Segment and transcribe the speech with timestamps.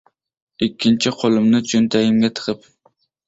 [0.67, 2.65] ikkinchi qo‘limni cho‘ntagimga tiqib.